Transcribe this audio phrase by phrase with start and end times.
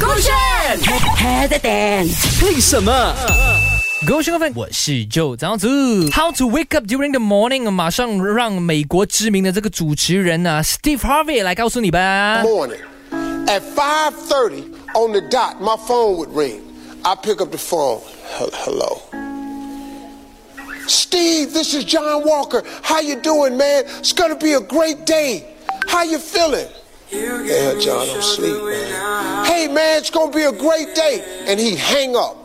[0.00, 0.32] 勾选
[1.16, 3.14] head and 为什么？
[4.06, 5.68] 各位兄弟们，我是 Joe 张子。
[6.10, 7.70] How to wake up during the morning？
[7.70, 12.42] 马上让美国知名的这个主持人呢、Steve Harvey 来告诉你吧。
[12.42, 12.80] morning.
[13.46, 14.64] At 5:30
[14.94, 16.60] on the dot, my phone would ring.
[17.02, 18.00] I pick up the phone.
[18.36, 19.02] Hel- Hello.
[20.88, 22.64] Steve, this is John Walker.
[22.82, 23.84] How you doing, man?
[24.00, 25.44] It's gonna be a great day.
[25.86, 26.66] How you feeling?
[27.10, 29.35] Yeah, John, I'm asleep, man.
[29.57, 31.23] Hey, man, it's gonna be a great day.
[31.47, 32.37] And he'd hang up.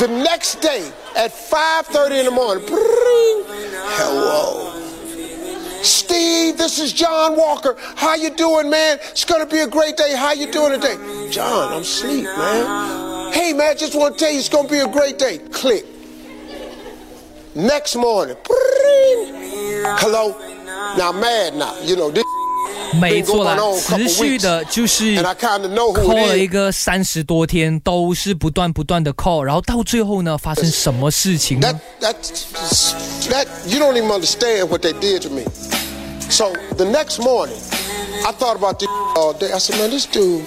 [0.00, 2.64] The next day at 5:30 in the morning.
[2.66, 4.72] Hello.
[5.82, 7.76] Steve, this is John Walker.
[7.94, 8.98] How you doing, man?
[9.12, 10.16] It's gonna be a great day.
[10.16, 10.98] How you doing today?
[11.30, 13.32] John, I'm asleep, man.
[13.32, 15.38] Hey, man, just want to tell you it's gonna be a great day.
[15.38, 15.86] Click.
[17.54, 18.36] Next morning.
[20.02, 20.34] Hello.
[20.98, 21.76] Now mad now.
[21.84, 22.24] You know this.
[23.00, 35.44] 没错啦，持续的就是 call 了一个三十多天，都是不断不断的 call，然后到最后呢，发生什么事情呢 That？that you don't even understand what they did to me.
[36.28, 37.58] So the next morning,
[38.24, 39.52] I thought about this all day.
[39.52, 40.46] I said, man, this dude,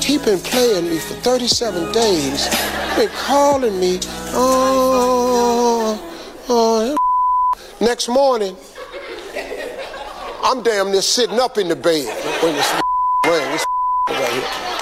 [0.00, 2.48] he been playing me for 37 days.
[2.96, 4.00] Been calling me.
[4.34, 5.98] Oh,
[6.48, 6.96] oh.
[7.80, 8.56] Next morning,
[10.44, 12.06] I'm damn near sitting up in the bed
[12.42, 12.72] when this
[13.26, 13.52] rang.
[13.52, 13.66] This
[14.08, 14.72] right here.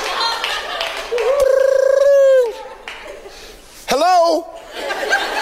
[3.86, 4.47] Hello?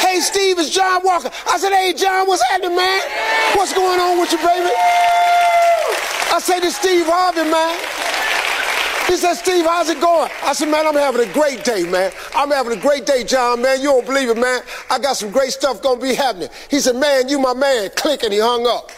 [0.01, 1.31] Hey, Steve, it's John Walker.
[1.47, 3.01] I said, hey, John, what's happening, man?
[3.55, 4.73] What's going on with you, baby?
[6.35, 7.79] I said, it's Steve Harvey, man.
[9.07, 10.31] He said, Steve, how's it going?
[10.43, 12.11] I said, man, I'm having a great day, man.
[12.35, 13.81] I'm having a great day, John, man.
[13.81, 14.63] You don't believe it, man.
[14.91, 16.49] I got some great stuff gonna be happening.
[16.69, 17.91] He said, man, you my man.
[17.97, 18.91] Click, and he hung up.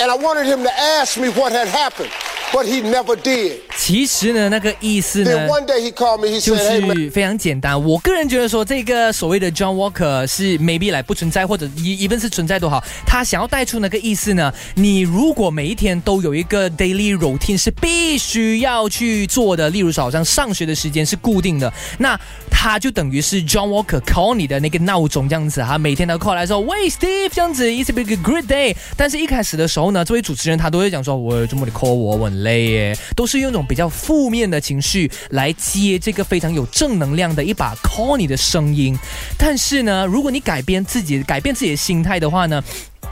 [0.00, 2.12] And I wanted him to ask me what had happened,
[2.52, 3.58] but he never did.
[3.76, 6.96] 其实呢，那个意思呢 Then，one day he called me, he 就 said, hey, man.
[6.96, 7.82] 是非常简单。
[7.82, 14.52] 我个人觉得说，这个所谓的 John Walker 是 maybe 来不存在，或者一一份是存在都好，他想要带出那个意思呢。
[14.74, 22.18] 你如果每一天都有一个 daily routine 是必须要去做的，例如说好像上学的时间是固定的，那
[22.50, 28.74] 他就等于是 John Walker call 你的那个闹钟这样子，哈每天都 call 来说，喂 Steve 这样子，It's a big great day。
[28.96, 38.96] 但是一开始的时候呢，这位主持人他都会讲说，我这么你 call 我，我很累耶，都是用一种比较负面的情绪来接这个非常有正能量的一把 call 你的声音。
[39.38, 42.62] 但是呢，如果你改变自己，改变自己的心态的话呢？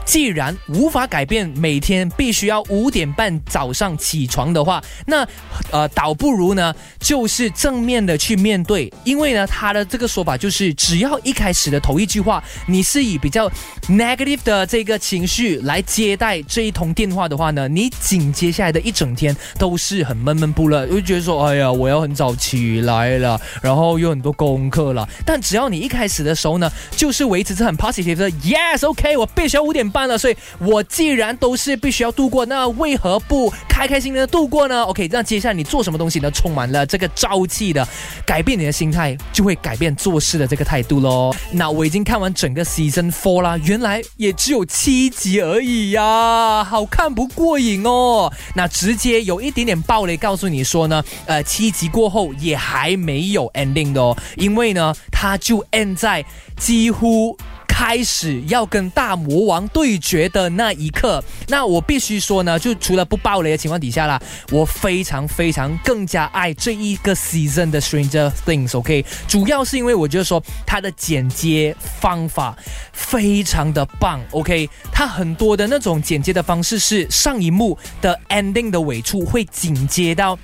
[0.07, 5.27] 既然无法改变每天必须要五点半早上起床的话，那
[5.69, 13.51] 呃，倒不如呢，就是正面的去面对，因为呢，他的这个说法就是，只要一开始的头一句话，你是以比较
[13.89, 25.05] negative 的这个情绪来接待这一通电话的话呢，你紧接下来的一整天都是很闷闷不乐，就觉得说，哎呀，我要很早起来了，然后有很多功课了。
[25.25, 36.31] 但只要你一开始的时候呢，就是维持着很 positive 的，yes，OK，、我必须要五点半了，所以我既然都是必须要度过，那为何不开开心心的度过呢？OK，那接下来你做什么东西呢？
[36.31, 37.85] 充满了这个朝气的，
[38.25, 41.35] 改变你的心态，就会改变做事的这个态度喽。
[41.51, 48.31] 那我已经看完整个 season four 啦，原来也只有七集而已呀、好看不过瘾哦。
[48.55, 56.23] 那直接有一点点暴雷告诉你说呢，呃，七集过后也还没有 ending 的哦，因为呢，它就 end 在
[56.55, 57.37] 几乎。
[57.67, 64.19] 开始要跟大魔王对决的那一刻，那我必须说呢，就除了不爆雷的情况底下啦，
[64.51, 72.57] 我非常非常更加爱这一个 season 的 Stranger Things，OK，、主要是因为我觉得说它的剪接方法
[72.93, 80.37] 非常的棒，OK，它很多的那种剪接的方式是上一幕的 ending 的尾处会紧接到。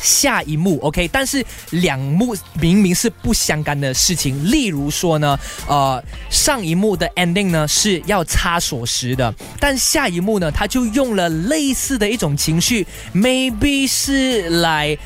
[0.00, 4.50] 下一幕，OK，但是两幕明明是不相干的事情。
[4.50, 14.96] 例如说呢，呃，上一幕的 ending 呢是要插锁匙的，但下一幕呢，他就用了类似的一种情绪，maybe 是来。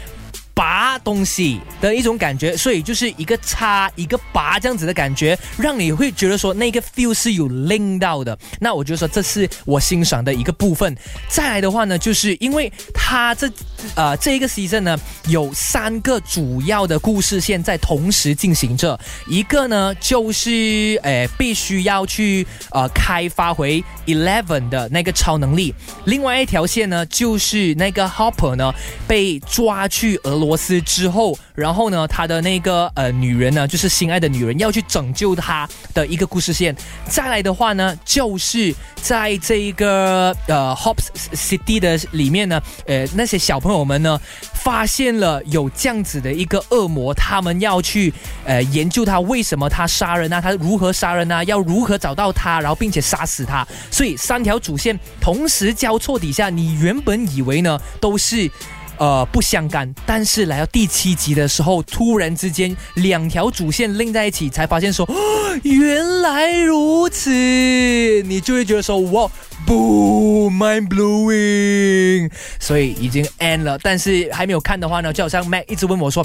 [0.54, 8.39] 拔东西的一种感觉，所以就是一个插一个拔这样子的感觉，让你会觉得说那个 feel 是有 link 到的。
[8.60, 10.94] 那我就说这是我欣赏的一个部分。
[11.27, 13.50] 再来的话呢，就是因为它这
[13.94, 14.98] 呃这一个 C 镇呢
[15.28, 25.74] 有三个主要的故事线在同时进行着，一个呢就是诶必须要去呃开发回 Eleven 的那个超能力，
[26.04, 28.72] 另外一条线呢就是那个 Hopper 呢
[29.06, 36.75] 被抓去俄罗斯之后，然后呢，他的那个呃女人呢，就是心爱的女人要去拯救他的一个故事线。
[37.09, 44.19] 再来的话呢，就是在这一个呃 Hops City 的里面呢，呃那些小朋友们呢，
[44.54, 48.13] 发现了有这样子的一个恶魔，他们要去
[48.45, 53.66] 呃研究他为什么他杀人啊，他如何杀人啊，要如何找到他，然后并且杀死他。
[53.91, 58.51] 所以三条主线同时交错底下，你原本以为呢都是。
[58.98, 65.15] 呃，不相干，但是来到第七集的时候，突然之间两条主线拎在一起，才发现说，哦
[65.62, 69.30] 原来如此，你就会觉得说，哇，
[69.72, 72.30] ，mind blowing，
[72.60, 76.24] 所以已经 end 了，但是还没有看的话呢，就好像 Mac 一直问我说。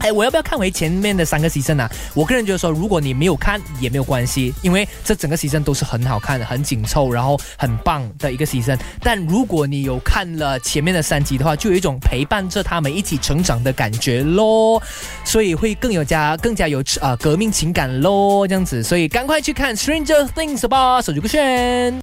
[0.00, 1.90] 哎，我要不要看回前面的三个 season 啊？
[2.12, 8.78] 我个人觉得说，如果你没有看也没有关系，因为这整个 season 都是很好看、很紧凑，然后很棒的一个 season。
[9.00, 14.80] 但如果你有看了前面的三集的话，就有一种陪伴着他们一起成长的感觉咯，
[15.24, 18.82] 所以会更有加、更加有啊革命情感咯，这样子。
[18.82, 21.94] 所以赶快去看 Stranger Things 吧，手机不炫。